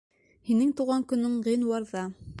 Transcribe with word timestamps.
Һинең 0.49 0.71
тыуған 0.79 1.05
көнөң 1.13 1.37
ғинуарҙа! 1.49 2.09